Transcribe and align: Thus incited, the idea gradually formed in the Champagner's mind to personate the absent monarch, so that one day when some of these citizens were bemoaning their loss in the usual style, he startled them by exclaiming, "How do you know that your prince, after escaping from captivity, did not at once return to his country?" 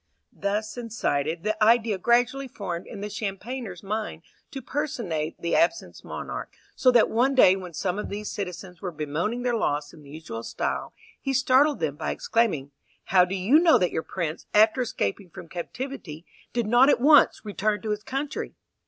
Thus 0.33 0.79
incited, 0.79 1.43
the 1.43 1.63
idea 1.63 1.99
gradually 1.99 2.47
formed 2.47 2.87
in 2.87 3.01
the 3.01 3.07
Champagner's 3.11 3.83
mind 3.83 4.23
to 4.49 4.59
personate 4.59 5.39
the 5.39 5.55
absent 5.55 6.03
monarch, 6.03 6.55
so 6.75 6.89
that 6.89 7.07
one 7.07 7.35
day 7.35 7.55
when 7.55 7.75
some 7.75 7.99
of 7.99 8.09
these 8.09 8.31
citizens 8.31 8.81
were 8.81 8.89
bemoaning 8.91 9.43
their 9.43 9.53
loss 9.53 9.93
in 9.93 10.01
the 10.01 10.09
usual 10.09 10.41
style, 10.41 10.91
he 11.21 11.33
startled 11.33 11.81
them 11.81 11.97
by 11.97 12.09
exclaiming, 12.09 12.71
"How 13.03 13.25
do 13.25 13.35
you 13.35 13.59
know 13.59 13.77
that 13.77 13.91
your 13.91 14.01
prince, 14.01 14.47
after 14.55 14.81
escaping 14.81 15.29
from 15.29 15.47
captivity, 15.47 16.25
did 16.51 16.65
not 16.65 16.89
at 16.89 16.99
once 16.99 17.45
return 17.45 17.83
to 17.83 17.91
his 17.91 18.01
country?" 18.01 18.55